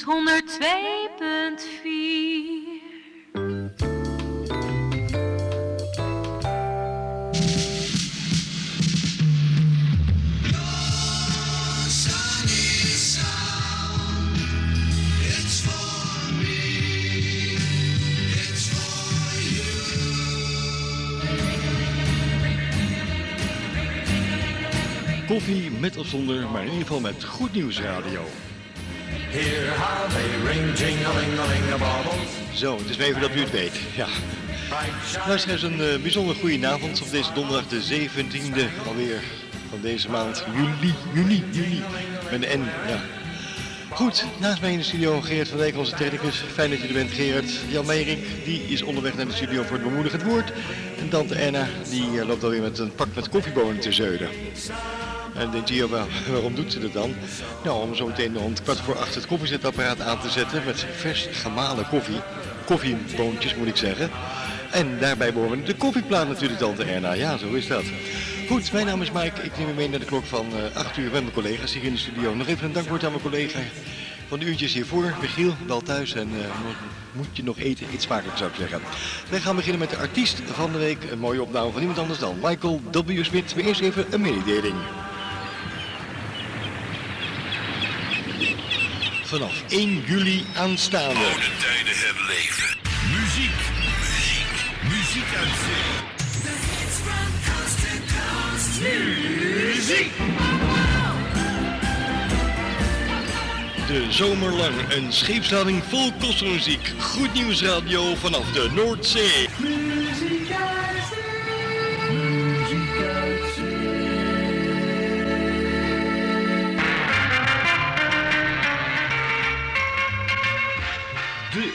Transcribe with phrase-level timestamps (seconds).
[0.00, 0.50] Nieuws 102.4.
[25.26, 28.24] Koffie met of zonder, maar in ieder geval met Goed Nieuws Radio.
[29.32, 32.58] Here how they ring, jing-a-ling-a-ling-a-bobbles.
[32.58, 33.80] Zo, het is maar even dat u het weet.
[33.96, 34.06] Ja.
[35.26, 39.22] Luisteraars, een uh, bijzonder goede avond op deze donderdag de 17e alweer
[39.68, 40.44] van deze maand.
[40.54, 41.82] Juli, juni, juni.
[42.30, 43.00] Met een N, ja.
[43.90, 46.44] Goed, naast mij in de studio Gerard van Dijk, onze technicus.
[46.52, 47.50] Fijn dat je er bent, Gerard.
[47.68, 50.52] Jan Meijerink, die is onderweg naar de studio voor het bemoedigend woord.
[50.98, 54.28] En tante Anna, die uh, loopt alweer met een pak met koffiebonen te zeulen.
[55.34, 55.88] En dan denkt je,
[56.32, 57.14] waarom doet ze dat dan?
[57.64, 61.28] Nou, om zo meteen rond kwart voor acht het koffiezetapparaat aan te zetten met vers
[61.32, 62.20] gemalen koffie.
[62.64, 64.10] Koffieboontjes moet ik zeggen.
[64.70, 67.12] En daarbij behoren de koffieplaat natuurlijk, tante Erna.
[67.12, 67.84] Ja, zo is dat.
[68.48, 69.42] Goed, mijn naam is Mike.
[69.42, 71.84] Ik neem u mee naar de klok van uh, 8 uur met mijn collega's hier
[71.84, 72.34] in de studio.
[72.34, 73.58] Nog even een dankwoord aan mijn collega
[74.28, 75.14] van de uurtjes hiervoor.
[75.20, 76.44] Michiel, wel thuis en uh,
[77.12, 77.86] moet je nog eten?
[77.92, 78.80] Iets smakelijk zou ik zeggen.
[79.28, 80.98] Wij gaan beginnen met de artiest van de week.
[81.10, 83.24] Een mooie opname van iemand anders dan Michael W.
[83.24, 83.54] Smith.
[83.54, 84.74] Maar eerst even een mededeling.
[89.30, 91.14] Vanaf 1 juli aanstaande.
[91.14, 92.76] Oude tijden herleven.
[93.10, 96.08] Muziek, muziek, muziek uit zee.
[99.66, 100.12] Muziek!
[103.86, 106.92] De zomer lang een scheepslading vol kostenmuziek.
[106.98, 109.48] Goed nieuws radio vanaf de Noordzee.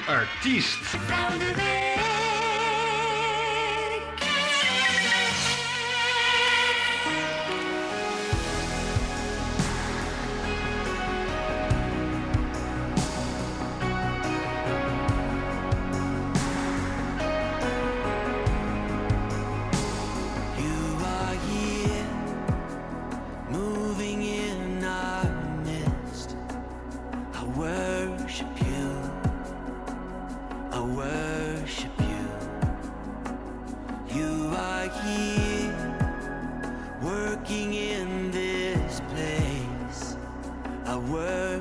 [0.08, 1.85] Artiest.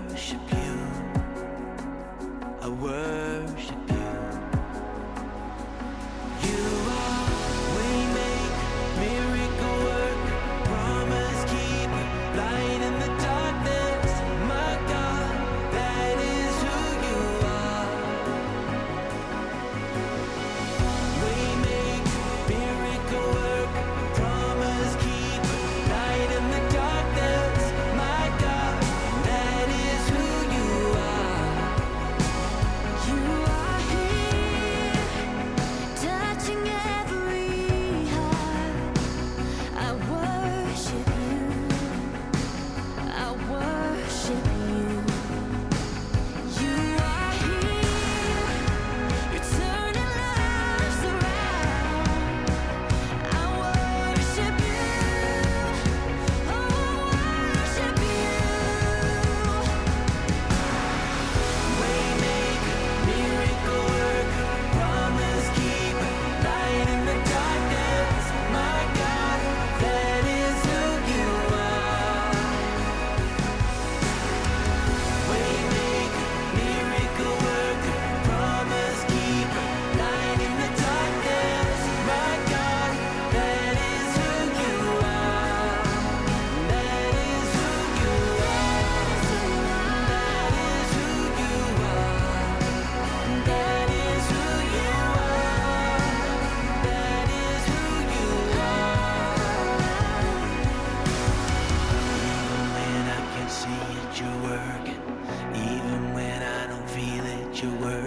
[0.09, 0.59] Worship you.
[0.59, 0.64] I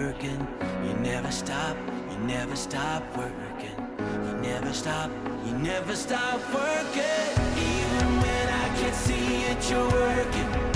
[0.08, 0.46] working.
[0.86, 1.76] You never stop,
[2.10, 3.76] you never stop working.
[3.98, 5.10] You never stop,
[5.44, 7.30] you never stop working.
[7.70, 10.67] Even when I can't see it, you're working.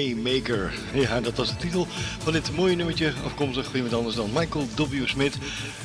[0.00, 0.72] Waymaker.
[0.94, 1.86] Ja, dat was de titel
[2.18, 5.06] van dit mooie nummertje, afkomstig van iemand anders dan Michael W.
[5.06, 5.38] Smith.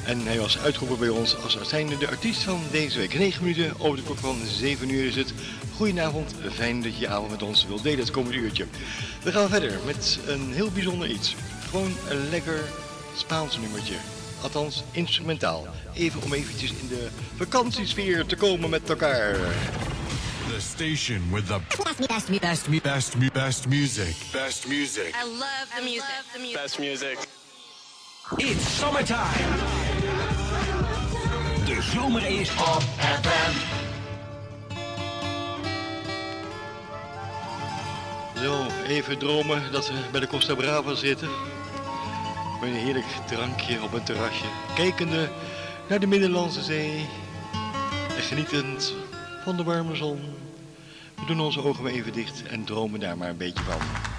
[0.06, 3.14] En hij was uitgeroepen bij ons als zijnde de artiest van deze week.
[3.14, 5.34] 9 minuten over de klok van 7 uur is het.
[5.76, 8.66] Goedenavond, fijn dat je je avond met ons wilt delen het komende uurtje.
[9.24, 11.36] We gaan verder met een heel bijzonder iets.
[11.70, 12.60] Gewoon een lekker
[13.16, 13.96] Spaans nummertje.
[14.42, 15.68] Althans, instrumentaal.
[15.94, 19.38] Even om eventjes in de vakantiesfeer te komen met elkaar.
[20.56, 24.16] The station with the best, best, best, best, best, best music.
[24.32, 25.14] Best music.
[25.14, 26.54] I love the music.
[26.54, 27.18] Best music.
[28.38, 29.58] It's summertime.
[31.66, 33.52] De zomer is op FM.
[38.40, 41.30] Zo, even dromen dat we bij de Costa Brava zitten.
[42.62, 44.46] Met een heerlijk drankje op een terrasje.
[44.76, 45.30] Kijkende
[45.90, 47.06] naar de Middellandse Zee.
[48.18, 48.94] En genietend
[49.44, 50.45] van de warme zon.
[51.26, 54.15] We doen onze ogen maar even dicht en dromen daar maar een beetje van.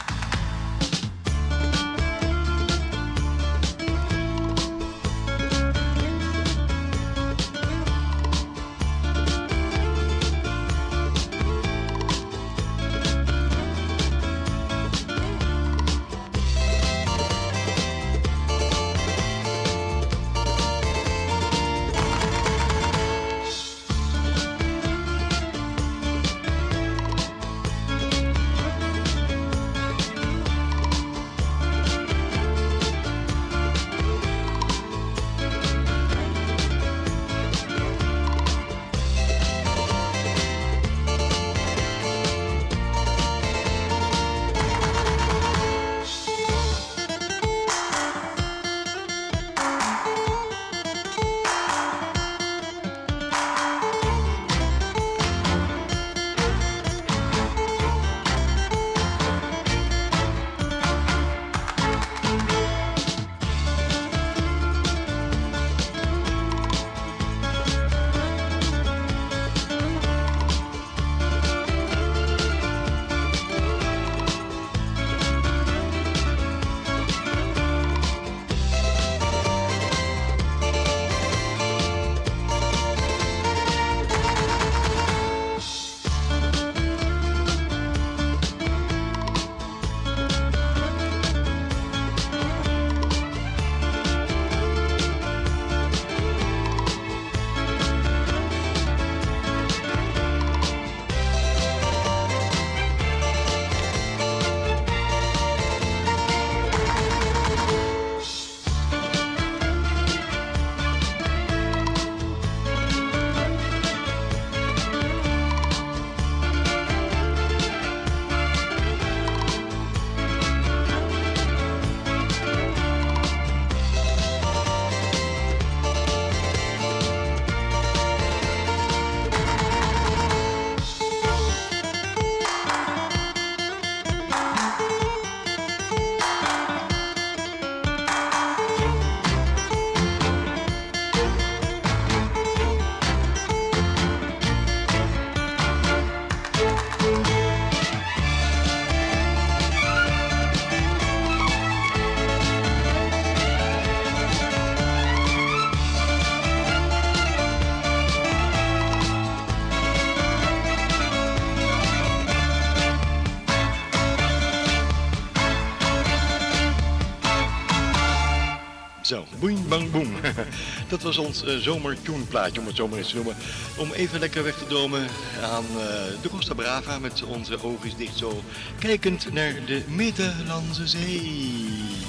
[169.41, 170.09] Bang boom.
[170.89, 173.37] Dat was ons uh, zomertuneplaatje, om het zo maar eens te noemen.
[173.77, 175.07] Om even lekker weg te dromen
[175.43, 175.83] aan uh,
[176.23, 178.43] de Costa Brava met onze ogen dicht zo.
[178.79, 182.05] Kijkend naar de Middellandse Zee.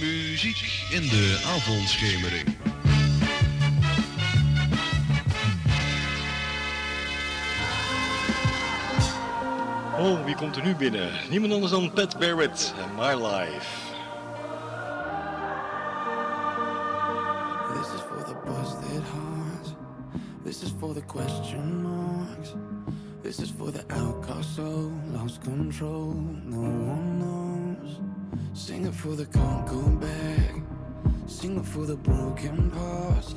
[0.00, 2.56] Muziek in de avondschemering.
[9.98, 11.10] Oh, wie komt er nu binnen?
[11.30, 13.83] Niemand anders dan Pat Barrett en My Life.
[21.14, 22.54] Question marks.
[23.22, 26.12] This is for the outcast soul, lost control.
[26.44, 26.58] No
[26.92, 28.00] one knows.
[28.52, 30.54] Sing it for the can't go back.
[31.26, 33.36] Sing it for the broken past.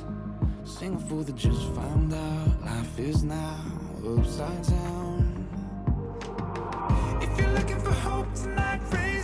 [0.64, 2.64] Sing it for the just found out.
[2.64, 3.64] Life is now
[4.04, 5.46] upside down.
[7.22, 9.17] If you're looking for hope tonight, raise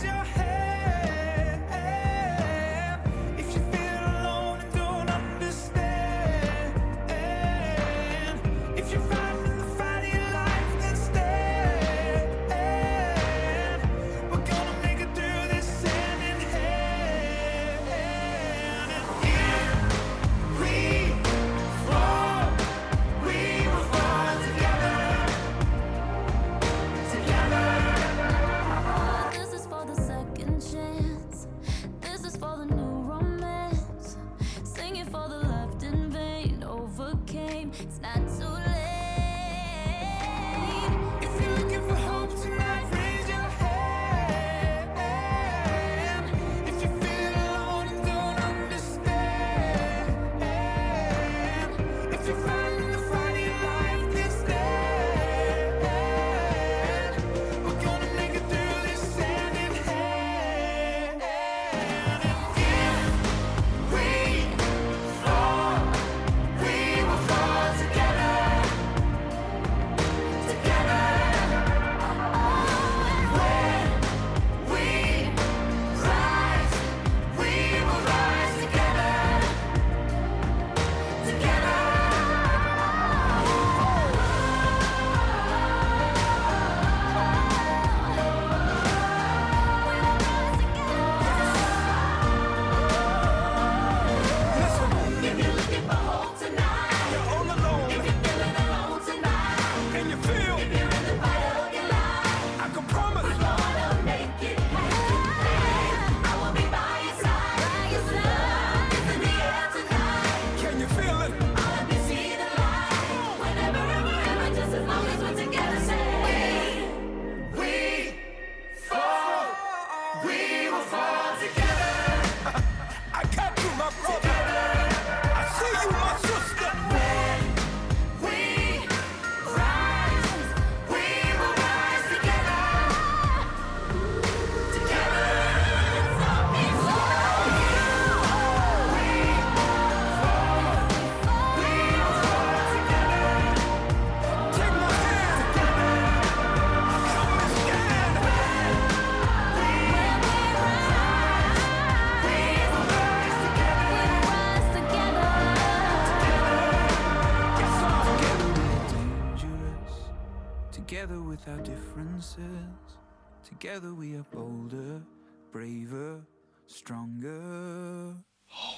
[165.65, 166.25] braver,
[166.65, 168.23] stronger.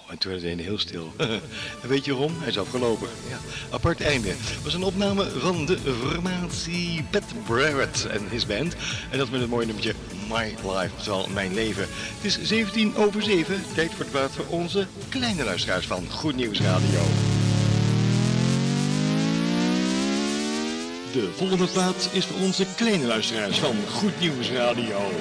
[0.10, 1.14] En toen werd het heel heel stil.
[1.82, 2.34] en weet je waarom?
[2.40, 3.08] Hij is afgelopen.
[3.30, 3.38] Ja.
[3.72, 4.28] Apart einde.
[4.28, 8.76] Het was een opname van de formatie Pat Barrett en his band.
[9.12, 9.94] En dat met het mooie nummertje
[10.30, 11.88] My Life, oftewel Mijn Leven.
[11.90, 13.64] Het is 17 over 7.
[13.74, 17.00] Tijd voor het plaat voor onze kleine luisteraars van Goed Nieuws Radio.
[21.12, 25.12] De volgende plaat is voor onze kleine luisteraars van Goed Nieuws Radio.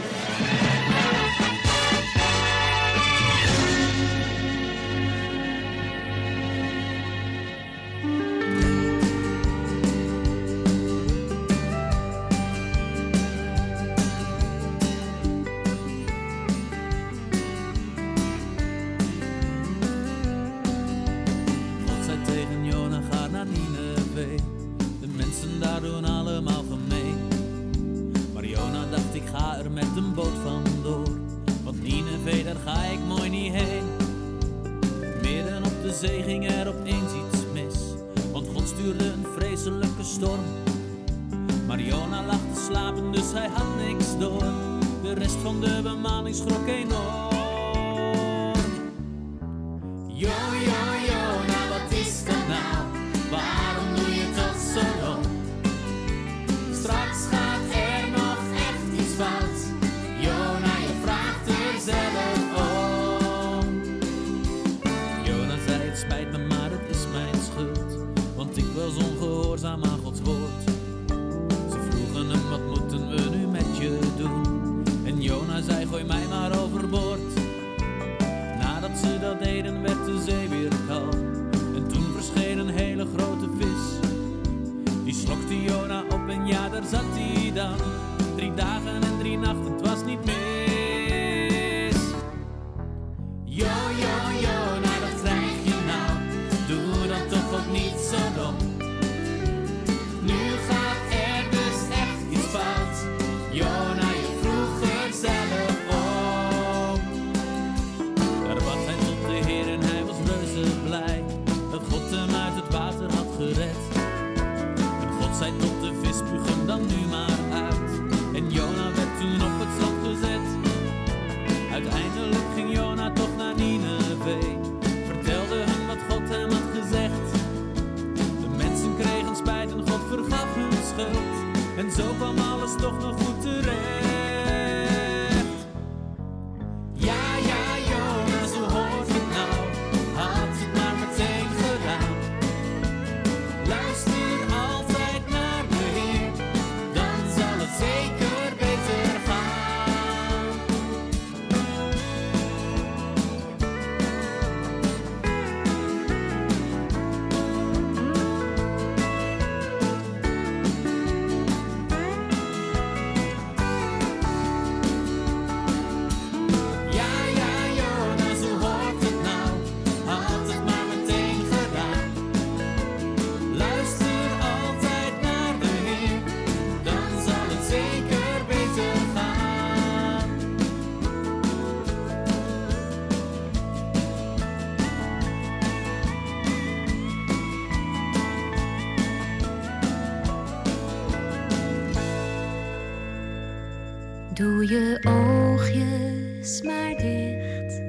[194.36, 197.82] Doe je oogjes maar dicht.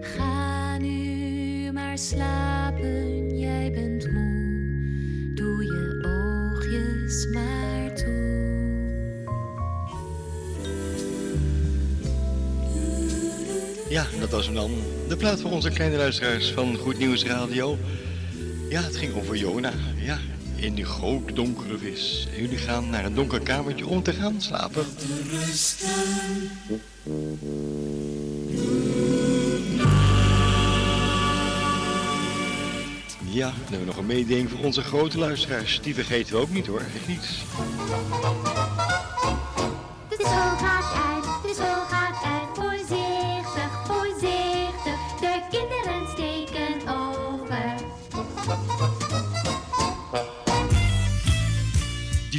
[0.00, 5.32] Ga nu maar slapen, jij bent moe.
[5.34, 8.46] Doe je oogjes maar toe.
[13.88, 14.70] Ja, dat was hem dan.
[15.08, 17.78] De plaat voor onze kleine luisteraars van Goed Nieuws Radio.
[18.68, 19.72] Ja, het ging over Jona.
[19.96, 20.18] Ja,
[20.60, 20.86] in die
[21.34, 22.28] donkere vis.
[22.36, 24.86] Jullie gaan naar een donker kamertje om te gaan slapen.
[33.30, 35.80] Ja, dan hebben we nog een mededeling voor onze grote luisteraars.
[35.82, 37.26] Die vergeten we ook niet hoor, echt niet.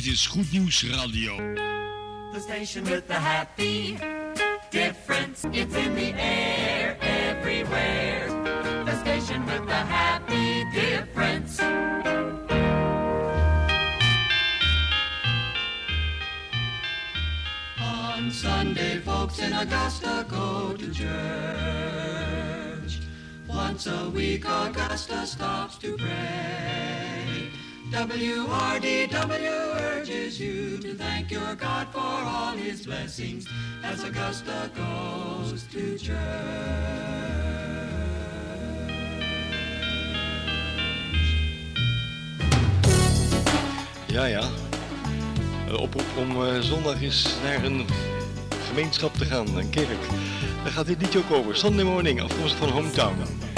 [0.10, 1.38] Is Goed Nieuws Radio.
[2.34, 3.95] The station with the happy
[4.72, 5.45] difference.
[5.54, 8.28] It's in the air everywhere.
[8.86, 11.60] The station with the happy difference.
[17.80, 21.10] On Sunday, folks in Augusta go to church.
[23.48, 27.52] Once a week, Augusta stops to pray.
[27.91, 29.69] WRDW
[30.10, 33.45] urges you to thank your God for all his blessings
[33.84, 36.17] as Augusta goes to church.
[44.08, 44.43] Ja, ja.
[45.72, 47.86] Oproep om eh, zondag eens naar een
[48.67, 50.08] gemeenschap te gaan, een kerk.
[50.63, 51.56] Daar gaat dit liedje ook over.
[51.56, 53.49] Sunday Morning, afkomstig van Hometown.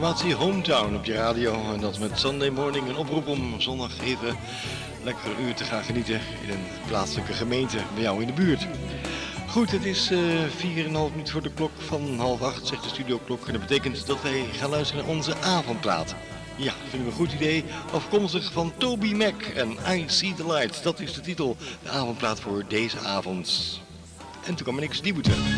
[0.00, 1.72] Hometown op je radio.
[1.74, 4.36] En dat met Sunday Morning een oproep om zondag even
[5.04, 8.66] lekker uur te gaan genieten in een plaatselijke gemeente bij jou in de buurt.
[9.48, 13.46] Goed, het is uh, 4,5 minuut voor de klok van half acht, zegt de studioklok.
[13.46, 16.14] En dat betekent dat wij gaan luisteren naar onze avondplaat.
[16.56, 17.64] Ja, vinden we een goed idee.
[17.92, 20.82] Afkomstig van Toby Mac en I See the Light.
[20.82, 23.80] Dat is de titel, de avondplaat voor deze avond.
[24.46, 25.49] En toen kwam er niks debuuten.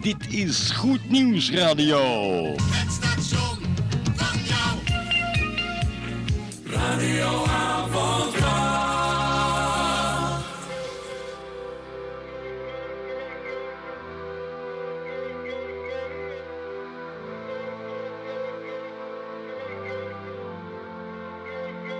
[0.00, 1.98] Dit is Goed Nieuws Radio.
[2.62, 3.58] Het station
[4.14, 4.78] van jou.
[6.64, 8.50] Radio Avondklok.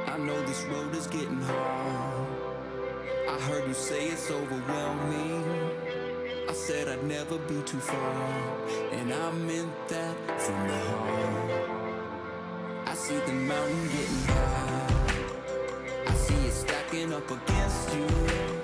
[0.06, 2.28] I know this road is getting hard.
[3.28, 5.69] I heard you say it's overwhelming.
[6.50, 11.70] I said I'd never be too far, and I meant that from the heart.
[12.86, 14.90] I see the mountain getting high.
[16.08, 18.59] I see it stacking up against you.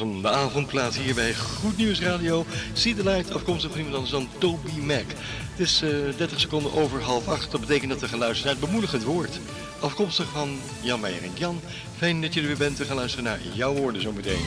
[0.00, 2.46] Was een avondplaats hier bij Goed Nieuws Radio.
[2.72, 5.04] See the Light, afkomstig van iemand anders dan Toby Mac.
[5.50, 7.50] Het is eh 30 seconden over half acht.
[7.50, 9.40] Dat betekent dat we gaan luisteren naar het bemoedigend woord.
[9.80, 11.60] Afkomstig van Jan Meijer en Jan.
[11.96, 12.78] Fijn dat je er weer bent.
[12.78, 14.44] We gaan luisteren naar jouw woorden zometeen.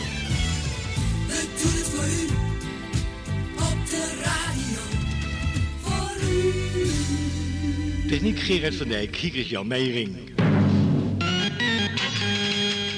[1.27, 2.27] We doen het voor u.
[3.55, 4.81] Op de radio.
[5.81, 8.07] Voor u.
[8.07, 10.31] Techniek Gerard van Dijk, hier is Jan Meijering.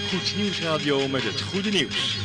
[0.10, 2.25] Goed Nieuws Radio met het goede nieuws.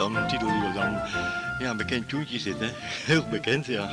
[0.00, 0.92] Tam tidodidodam.
[1.58, 2.68] Ja, een bekend tuentje is dit, hè?
[3.12, 3.90] Heel bekend, ja.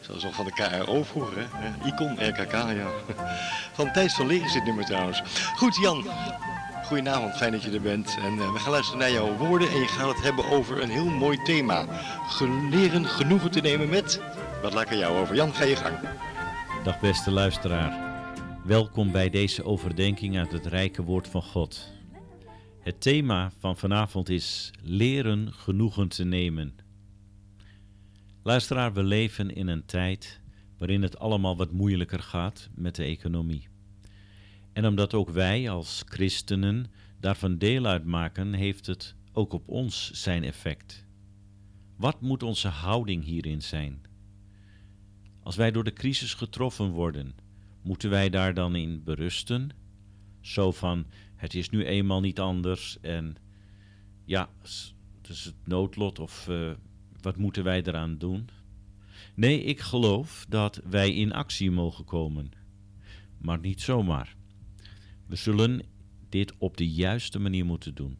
[0.00, 1.88] Zoals nog van de KRO vroeger, hè?
[1.88, 2.86] Icon, RKK, ja.
[3.76, 5.22] Van Thijs van Leer is dit nummer trouwens.
[5.56, 6.06] Goed, Jan.
[6.84, 8.16] Goedenavond, fijn dat je er bent.
[8.22, 10.90] En eh, we gaan luisteren naar jouw woorden en je gaat het hebben over een
[10.90, 11.84] heel mooi thema.
[12.70, 14.20] Leren genoegen te nemen met...
[14.62, 15.34] Wat laat ik aan jou over?
[15.34, 15.96] Jan, ga je gang.
[16.84, 18.14] Dag beste luisteraar.
[18.64, 22.01] Welkom bij deze overdenking uit het rijke woord van God.
[22.82, 26.74] Het thema van vanavond is leren genoegen te nemen.
[28.42, 30.40] Luisteraar, we leven in een tijd
[30.78, 33.68] waarin het allemaal wat moeilijker gaat met de economie.
[34.72, 36.86] En omdat ook wij als christenen
[37.20, 41.06] daarvan deel uitmaken, heeft het ook op ons zijn effect.
[41.96, 44.02] Wat moet onze houding hierin zijn?
[45.42, 47.34] Als wij door de crisis getroffen worden,
[47.82, 49.70] moeten wij daar dan in berusten?
[50.40, 51.06] Zo van,
[51.42, 53.36] het is nu eenmaal niet anders en
[54.24, 56.70] ja, het is het noodlot of eh,
[57.20, 58.48] wat moeten wij eraan doen?
[59.34, 62.50] Nee, ik geloof dat wij in actie mogen komen,
[63.38, 64.36] maar niet zomaar.
[65.26, 65.82] We zullen
[66.28, 68.16] dit op de juiste manier moeten doen.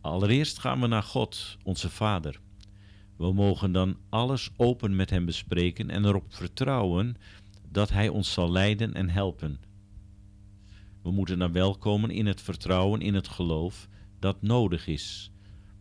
[0.00, 2.40] Allereerst gaan we naar God, onze Vader.
[3.16, 7.16] We mogen dan alles open met Hem bespreken en erop vertrouwen
[7.68, 9.65] dat Hij ons zal leiden en helpen.
[11.06, 13.88] We moeten dan wel komen in het vertrouwen, in het geloof
[14.18, 15.30] dat nodig is.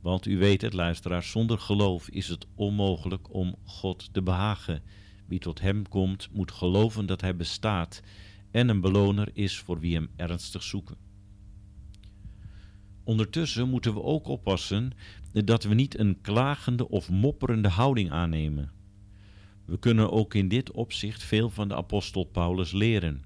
[0.01, 4.83] Want u weet het, luisteraar, zonder geloof is het onmogelijk om God te behagen.
[5.27, 8.01] Wie tot Hem komt, moet geloven dat Hij bestaat
[8.51, 10.97] en een beloner is voor wie Hem ernstig zoeken.
[13.03, 14.91] Ondertussen moeten we ook oppassen
[15.31, 18.71] dat we niet een klagende of mopperende houding aannemen.
[19.65, 23.24] We kunnen ook in dit opzicht veel van de apostel Paulus leren.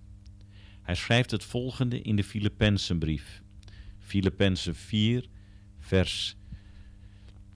[0.90, 3.42] Hij schrijft het volgende in de Filippenzenbrief.
[4.00, 5.30] Filippenzen 4,
[5.80, 6.36] vers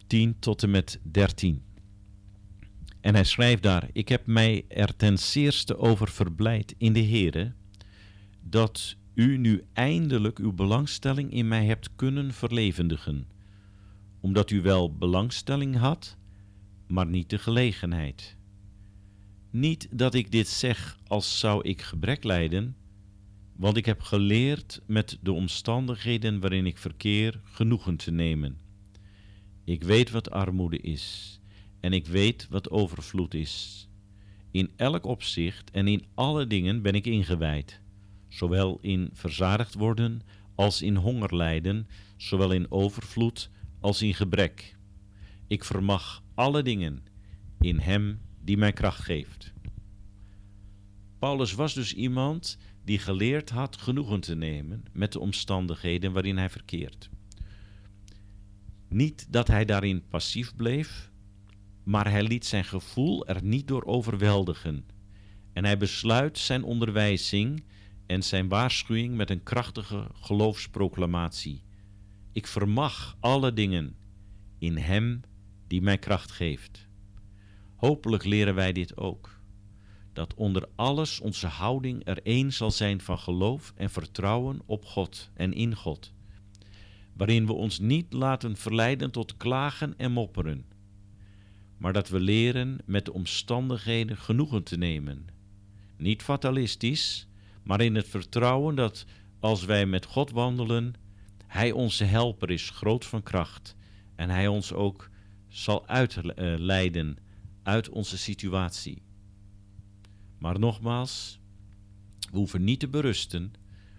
[0.08, 1.64] 10 tot en met 13.
[3.02, 7.54] En hij schrijft daar: Ik heb mij er ten zeerste over verblijd in de Heere
[8.42, 13.28] dat u nu eindelijk uw belangstelling in mij hebt kunnen verlevendigen,
[14.20, 16.18] omdat u wel belangstelling had,
[16.88, 18.38] maar niet de gelegenheid.
[19.50, 22.76] Niet dat ik dit zeg als zou ik gebrek lijden,
[23.64, 28.60] want ik heb geleerd met de omstandigheden waarin ik verkeer genoegen te nemen.
[29.64, 31.40] Ik weet wat armoede is
[31.80, 33.88] en ik weet wat overvloed is.
[34.52, 37.82] In elk opzicht en in alle dingen ben ik ingewijd,
[38.28, 40.22] zowel in verzadigd worden
[40.56, 43.50] als in honger lijden, zowel in overvloed
[43.80, 44.76] als in gebrek.
[45.48, 47.04] Ik vermag alle dingen
[47.60, 49.54] in Hem die mij kracht geeft.
[51.20, 56.50] Paulus was dus iemand die geleerd had genoegen te nemen met de omstandigheden waarin hij
[56.50, 57.10] verkeert.
[58.88, 61.12] Niet dat hij daarin passief bleef,
[61.84, 64.86] maar hij liet zijn gevoel er niet door overweldigen.
[65.54, 67.64] En hij besluit zijn onderwijzing
[68.06, 71.64] en zijn waarschuwing met een krachtige geloofsproclamatie.
[72.32, 73.96] Ik vermag alle dingen
[74.58, 75.22] in Hem
[75.68, 76.88] die mij kracht geeft.
[77.76, 79.42] Hopelijk leren wij dit ook.
[80.14, 85.30] Dat onder alles onze houding er één zal zijn van geloof en vertrouwen op God
[85.34, 86.14] en in God.
[87.14, 90.66] Waarin we ons niet laten verleiden tot klagen en mopperen.
[91.78, 95.28] Maar dat we leren met de omstandigheden genoegen te nemen.
[95.98, 97.28] Niet fatalistisch,
[97.64, 99.06] maar in het vertrouwen dat
[99.40, 100.94] als wij met God wandelen,
[101.48, 103.76] Hij onze helper is, groot van kracht,
[104.16, 105.10] en Hij ons ook
[105.48, 107.18] zal uitleiden
[107.64, 109.02] uit onze situatie.
[110.44, 111.40] Maar nogmaals,
[112.32, 113.54] we hoeven niet te berusten,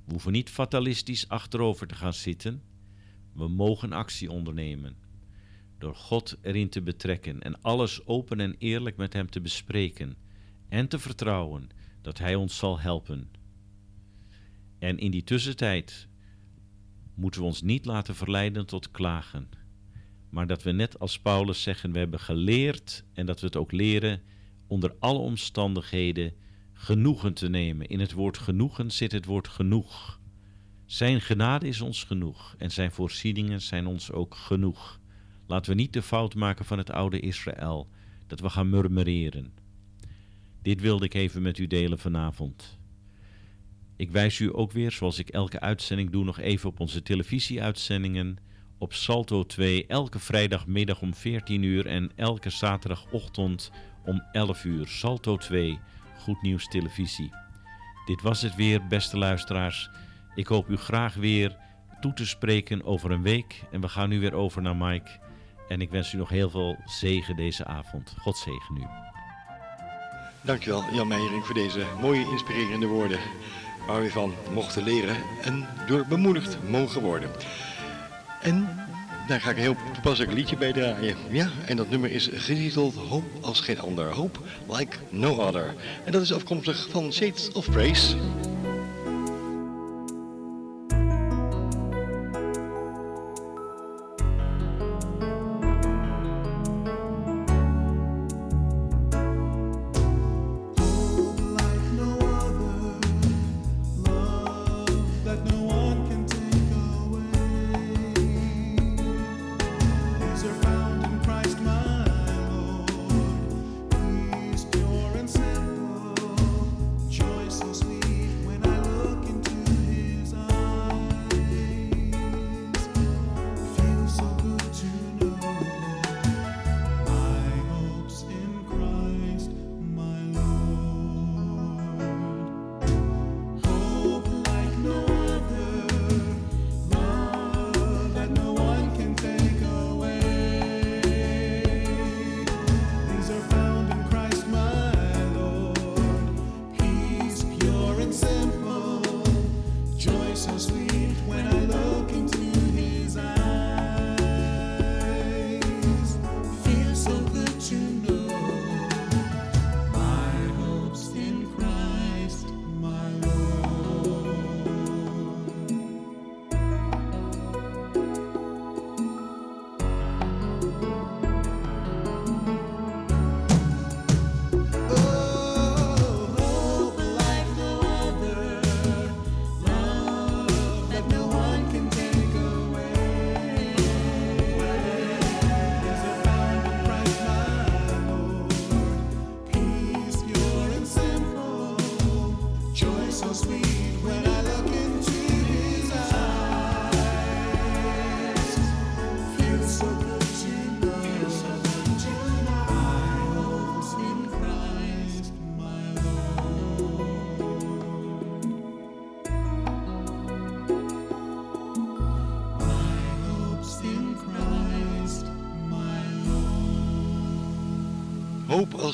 [0.05, 2.63] we hoeven niet fatalistisch achterover te gaan zitten,
[3.33, 4.97] we mogen actie ondernemen.
[5.79, 10.17] Door God erin te betrekken en alles open en eerlijk met Hem te bespreken
[10.69, 11.69] en te vertrouwen
[12.03, 13.31] dat Hij ons zal helpen.
[14.79, 16.09] En in die tussentijd
[17.15, 19.49] moeten we ons niet laten verleiden tot klagen,
[20.31, 23.73] maar dat we net als Paulus zeggen, we hebben geleerd en dat we het ook
[23.73, 24.23] leren
[24.75, 26.33] onder alle omstandigheden
[26.73, 27.87] genoegen te nemen.
[27.87, 30.21] In het woord genoegen zit het woord genoeg.
[30.87, 35.01] Zijn genade is ons genoeg en zijn voorzieningen zijn ons ook genoeg.
[35.47, 37.89] Laten we niet de fout maken van het oude Israël,
[38.27, 39.53] dat we gaan murmureren.
[40.63, 42.79] Dit wilde ik even met u delen vanavond.
[43.97, 48.39] Ik wijs u ook weer, zoals ik elke uitzending doe, nog even op onze televisieuitzendingen
[48.79, 53.71] op Salto 2 elke vrijdagmiddag om 14 uur en elke zaterdagochtend
[54.05, 54.87] om 11 uur.
[54.89, 55.81] Salto 2,
[56.19, 57.33] Goed Nieuws Televisie.
[58.05, 59.91] Dit was het weer, beste luisteraars.
[60.35, 61.57] Ik hoop u graag weer
[62.01, 63.63] toe te spreken over een week.
[63.71, 65.11] En we gaan nu weer over naar Mike.
[65.69, 68.15] En ik wens u nog heel veel zegen deze avond.
[68.19, 68.87] God zegen u.
[70.43, 73.19] Dankjewel Jan Meijering voor deze mooie inspirerende woorden.
[73.87, 77.31] Waar we van mochten leren en door bemoedigd mogen worden.
[78.43, 78.69] En
[79.27, 81.17] daar ga ik een heel toepasselijk liedje bij draaien.
[81.31, 84.13] Ja, en dat nummer is getiteld Hoop als geen ander.
[84.13, 85.75] Hope like no other.
[86.05, 88.17] En dat is afkomstig van Shades of Praise.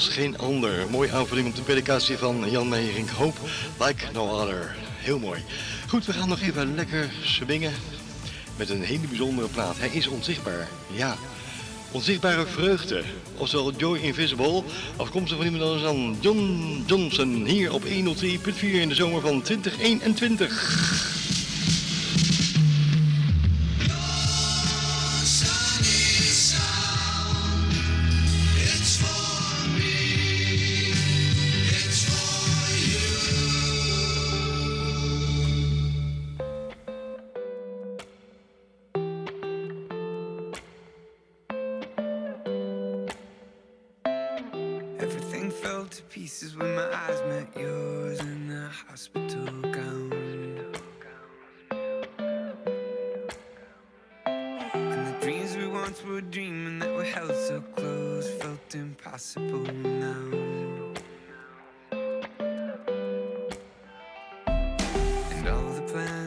[0.06, 0.90] Als geen ander.
[0.90, 3.10] Mooie aanvulling op de predikatie van Jan Meijering.
[3.10, 3.40] Hope
[3.78, 4.76] like no other.
[4.78, 5.44] Heel mooi.
[5.88, 7.72] Goed, we gaan nog even lekker swingen
[8.56, 9.78] met een hele bijzondere plaat.
[9.78, 10.68] Hij is onzichtbaar.
[10.92, 11.16] Ja,
[11.90, 13.02] onzichtbare vreugde.
[13.36, 14.62] Oftewel Joy Invisible.
[14.96, 17.44] Afkomstig van iemand anders dan John Johnson.
[17.44, 17.90] Hier op 103.4
[18.60, 21.09] in de zomer van 2021.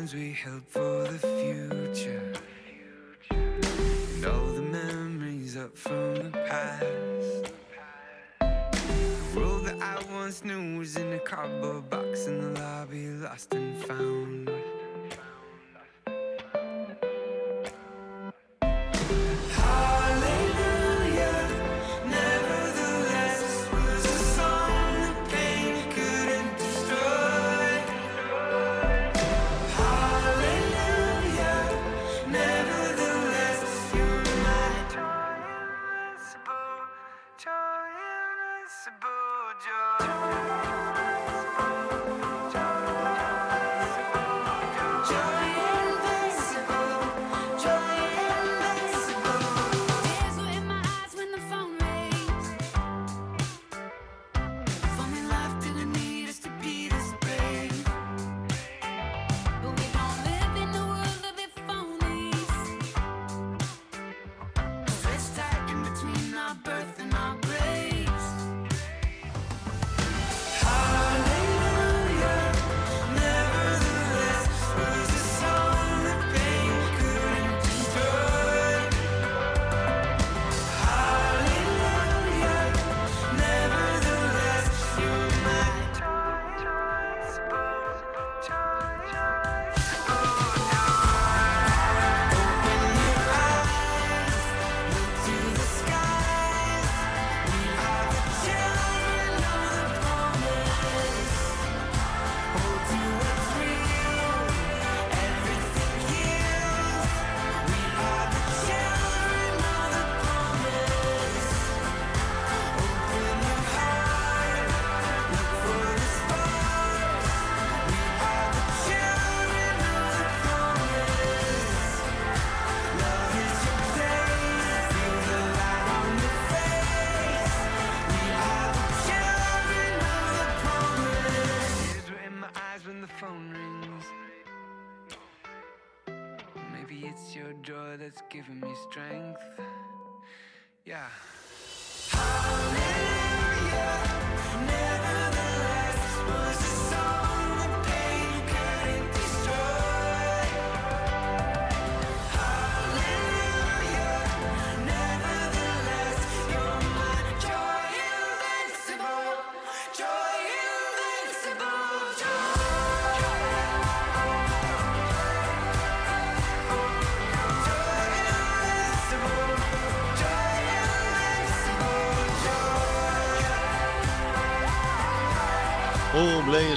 [0.03, 2.33] Plans we held for the future,
[3.31, 7.53] and all the memories up from the past.
[8.39, 13.53] The world that I once knew was in a cardboard box in the lobby, lost
[13.53, 14.62] and found.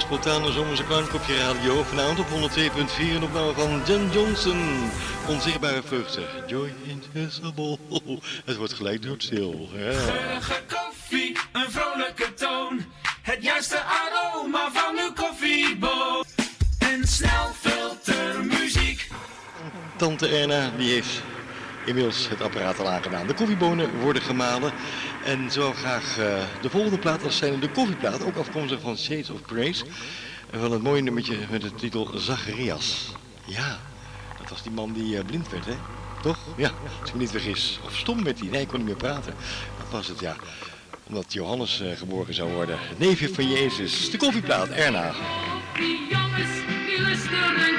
[0.07, 1.83] Spontane zomerse klank op je radio.
[1.83, 2.31] Vanavond op 102.4
[2.99, 4.89] een opname van Jen Johnson.
[5.27, 6.23] Onzichtbare vruchten.
[6.47, 7.77] Joy Invisible.
[8.45, 9.69] Het wordt gelijk doodstil.
[9.73, 9.91] Ja.
[9.91, 12.85] Geurige koffie, een vrolijke toon.
[13.21, 16.27] Het juiste aroma van uw koffieboot.
[16.79, 19.07] En snelfiltermuziek.
[19.97, 21.21] Tante Erna die heeft
[21.87, 23.27] inmiddels het apparaat al aangedaan.
[23.27, 24.71] De koffiebonen worden gemalen.
[25.25, 28.23] En zo graag eh, de volgende plaat als zijn de koffieplaat.
[28.23, 29.85] Ook afkomstig van Shades of Praise.
[30.51, 33.11] En van het mooie nummertje met de titel Zacharias.
[33.45, 33.79] Ja,
[34.39, 35.75] dat was die man die eh, blind werd, hè?
[36.21, 36.37] Toch?
[36.57, 37.79] Ja, als ik me niet vergis.
[37.85, 38.47] Of stom werd hij.
[38.47, 39.33] Nee, hij kon niet meer praten.
[39.77, 40.35] Dat was het, ja.
[41.07, 42.77] Omdat Johannes eh, geboren zou worden.
[42.97, 44.11] Neefje van Jezus.
[44.11, 45.11] De koffieplaat, Erna.
[45.75, 47.76] Die jongens, die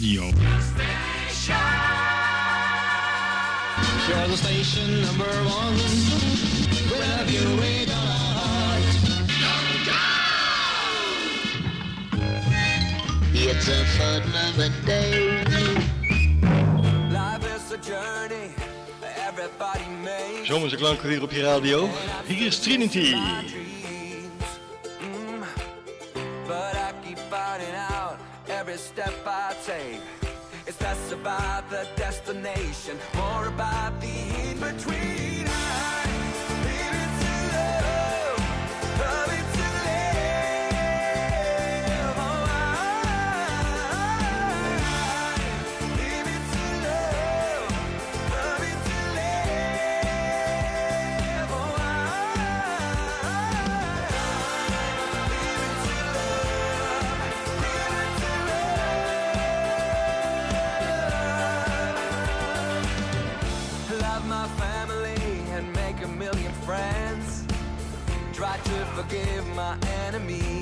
[0.00, 0.22] Radio.
[4.08, 5.76] You're the station number one.
[7.28, 7.44] You
[7.90, 8.82] our heart.
[13.34, 15.44] It's a fun loving day.
[17.12, 18.54] Life is a journey.
[19.28, 20.46] Everybody makes.
[20.46, 21.88] Zomerse klanken weer op je radio.
[22.26, 23.14] Hier is Trinity.
[32.70, 35.39] Destination, more about the in between.
[69.10, 70.59] Forgive my enemies.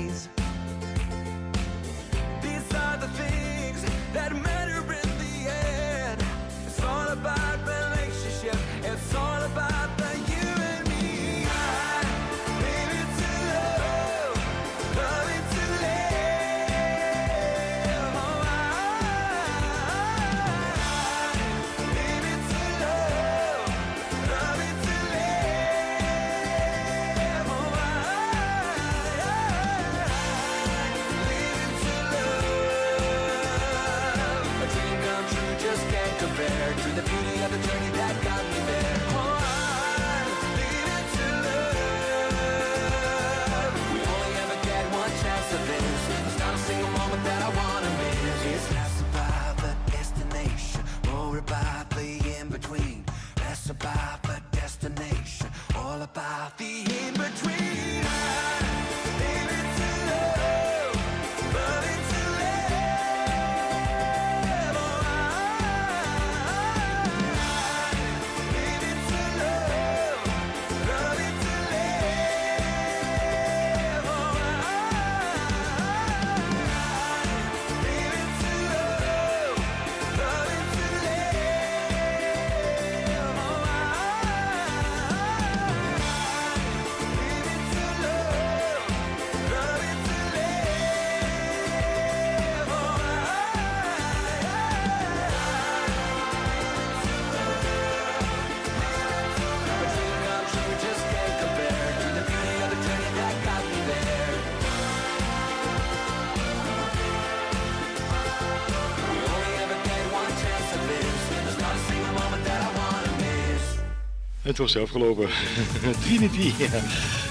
[114.49, 115.27] Het was afgelopen.
[116.05, 116.53] Trinity.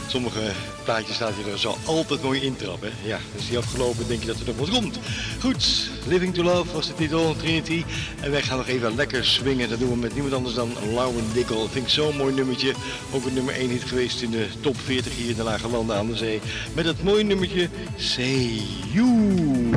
[0.06, 0.52] Sommige
[0.84, 2.90] plaatjes staat je er zo altijd mooi intrappen.
[3.04, 4.98] Ja, is die afgelopen, denk je dat er nog wat komt.
[5.40, 7.84] Goed, Living to Love was de titel, Trinity.
[8.20, 9.68] En wij gaan nog even lekker swingen.
[9.68, 11.68] Dat doen we met niemand anders dan Lauren Dickel.
[11.68, 12.74] Vind ik zo'n mooi nummertje.
[13.12, 15.96] Ook een nummer 1 hit geweest in de top 40 hier in de Lage Landen
[15.96, 16.40] aan de Zee.
[16.74, 18.60] Met het mooie nummertje Say
[18.92, 19.70] You.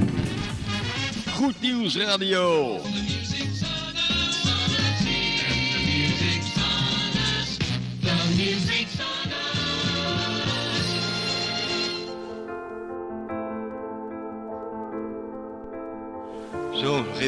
[1.34, 2.80] Goed nieuws radio.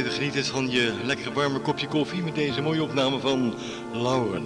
[0.03, 3.53] Even genieten van je lekkere warme kopje koffie met deze mooie opname van
[3.93, 4.45] Lauren.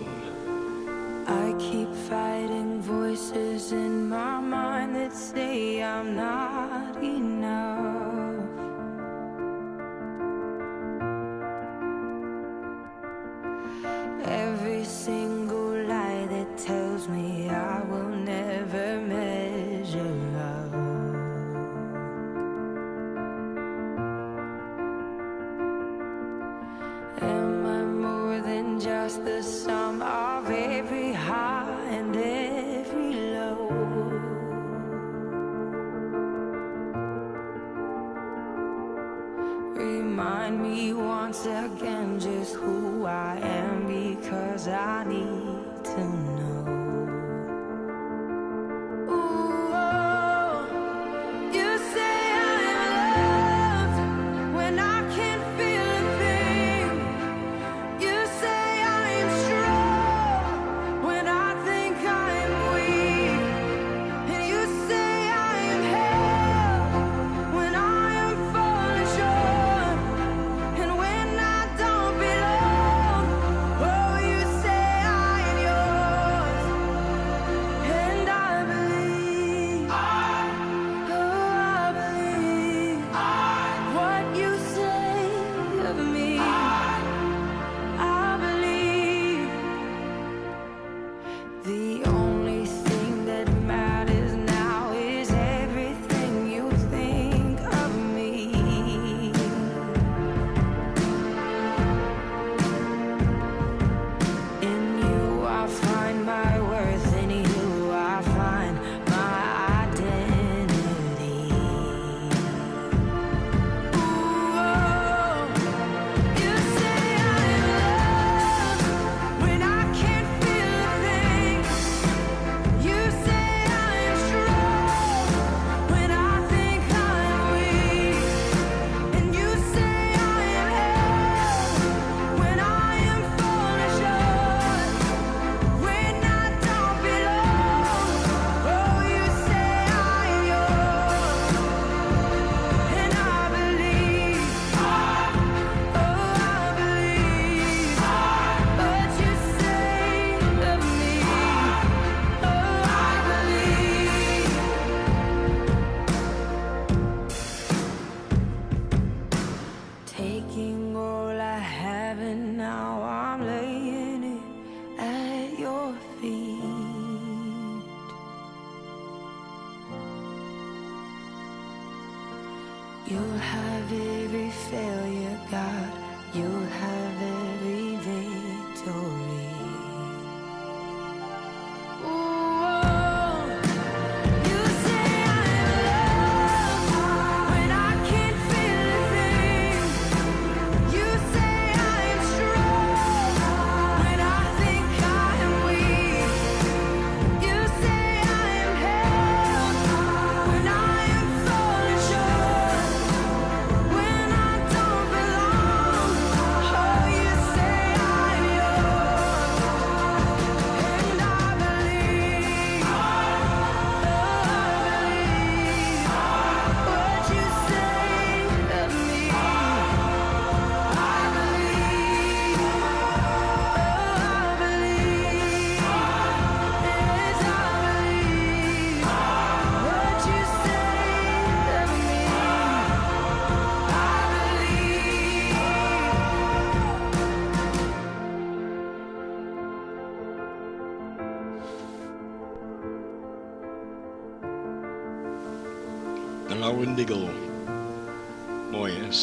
[1.27, 7.03] I keep fighting voices in my mind that say I'm not
[28.79, 33.69] just the sum of every high and every low?
[39.75, 45.56] Remind me once again just who I am because I need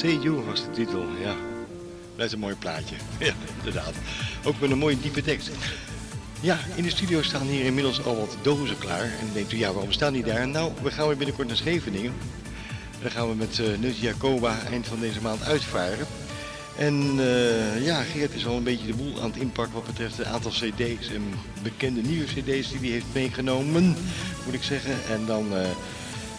[0.05, 1.35] See You was de titel, ja.
[2.17, 2.97] Dat is een mooi plaatje.
[3.19, 3.93] Ja, inderdaad.
[4.45, 5.51] Ook met een mooie diepe tekst.
[6.41, 9.03] Ja, in de studio staan hier inmiddels al wat dozen klaar.
[9.03, 10.49] En denkt u, ja, waarom staan die daar?
[10.49, 12.13] Nou, we gaan weer binnenkort naar Scheveningen.
[13.03, 16.07] Dan gaan we met uh, Nut Jacoba eind van deze maand uitvaren.
[16.77, 20.17] En eh, ja, Geert is al een beetje de boel aan het inpakken wat betreft
[20.17, 21.23] het aantal cd's en
[21.63, 23.97] bekende nieuwe cd's die hij heeft meegenomen,
[24.45, 24.95] moet ik zeggen.
[25.11, 25.69] En dan, eh,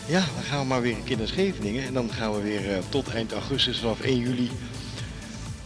[0.06, 1.84] ja, dan gaan we maar weer een keer naar Scheveningen.
[1.86, 4.52] En dan gaan we weer eh, tot eind augustus, vanaf 1 juli,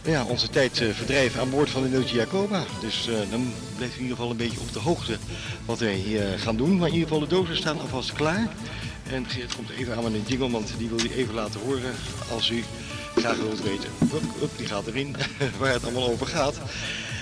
[0.02, 2.64] ja, onze tijd eh, verdrijven aan boord van de Neutje Jacoba.
[2.80, 5.18] Dus eh, dan blijft u in ieder geval een beetje op de hoogte
[5.64, 6.76] wat wij hier gaan doen.
[6.76, 8.48] Maar in ieder geval de dozen staan alvast klaar.
[9.10, 11.94] En Geert komt even aan met een jingle, want die wil hij even laten horen
[12.30, 12.64] als u
[13.16, 13.90] graag wilt weten.
[14.40, 15.16] Hup, die gaat erin,
[15.58, 16.60] waar het allemaal over gaat.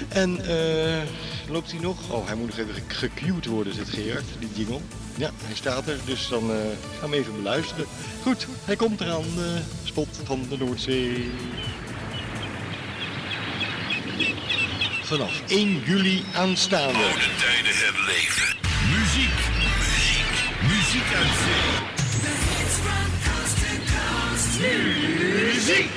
[0.09, 1.03] En eh,
[1.49, 1.96] loopt hij nog?
[2.11, 4.80] Oh, hij moet nog even ge- gecued worden, zit Gerard, die jingle.
[5.16, 6.57] Ja, hij staat er, dus dan eh,
[7.01, 7.84] gaan we even beluisteren.
[8.22, 11.30] Goed, hij komt eraan, de spot van de Noordzee.
[15.03, 16.92] Vanaf 1 juli aanstaande.
[16.92, 18.57] tijden herleven.
[18.90, 19.38] Muziek,
[19.78, 20.32] muziek,
[20.68, 21.86] muziek uit zee.
[25.55, 25.90] Muziek.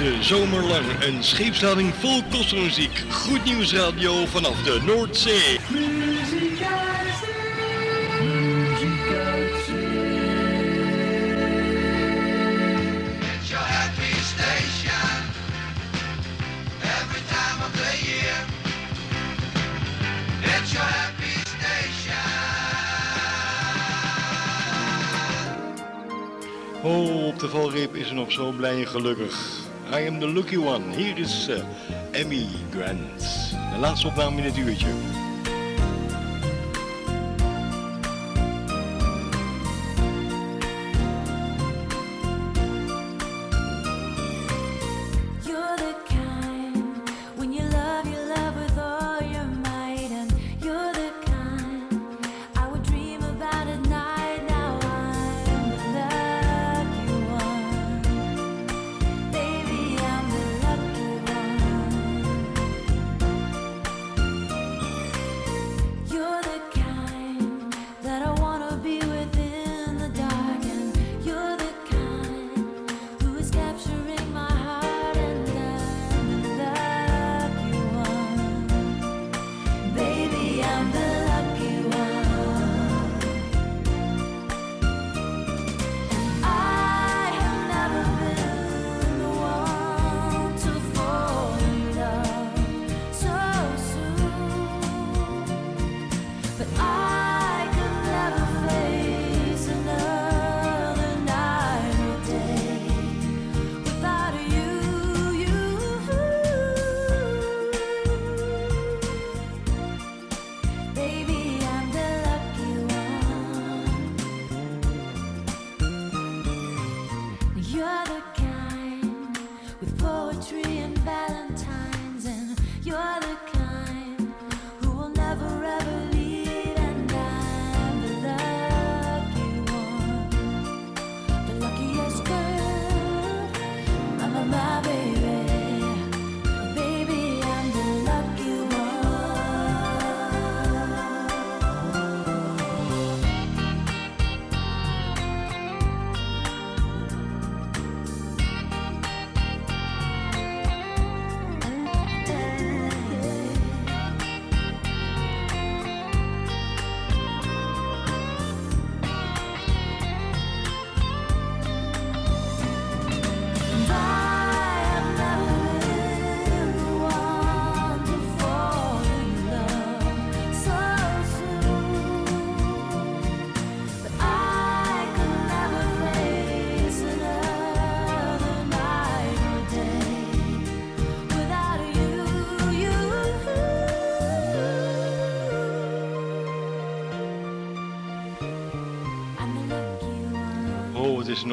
[0.00, 3.04] De zomerlang een scheepslading vol kostmuziek.
[3.10, 5.60] Goed nieuws radio vanaf de Noordzee.
[5.68, 8.26] Muziek uit zee.
[8.26, 9.50] Muziek uit
[13.20, 15.10] It's your happy station
[16.80, 18.44] every time of the year.
[20.42, 22.24] It's your happy station.
[26.82, 29.68] Oh, op de valreep is er nog zo blij en gelukkig.
[29.92, 30.92] I am the lucky one.
[30.92, 31.62] Hier is eh,
[32.12, 33.20] Emmy Grant.
[33.72, 34.86] De laatste opname in het uurtje.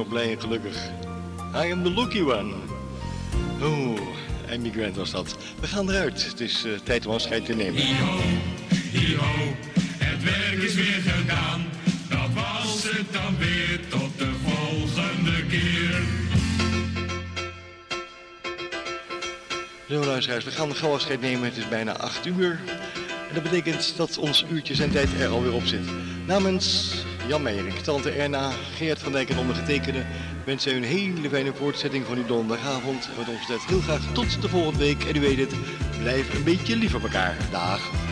[0.07, 0.75] Nog blij en gelukkig.
[1.55, 2.53] I am the lucky one.
[3.61, 3.99] Oh,
[4.53, 5.35] Amy Grant was dat.
[5.59, 6.25] We gaan eruit.
[6.25, 7.81] Het is eh, tijd om afscheid te nemen.
[8.91, 9.55] Hi-ho,
[9.97, 11.65] het werk is weer gedaan.
[12.09, 16.01] Dat was het dan weer, tot de volgende keer.
[19.89, 21.43] Zo luisteraars, we gaan gauw afscheid nemen.
[21.43, 22.59] Het is bijna 8 uur.
[23.29, 25.85] En dat betekent dat ons uurtje zijn tijd er alweer op zit.
[26.25, 26.93] Namens
[27.27, 30.05] Jan Meijerink, tante Erna, Geert van Dijk en ondergetekende
[30.45, 33.09] wensen u een hele fijne voortzetting van uw donderdagavond.
[33.17, 35.03] Met ons heel graag tot de volgende week.
[35.03, 35.53] En u weet het,
[35.99, 37.35] blijf een beetje lief op elkaar.
[37.51, 38.06] Dag.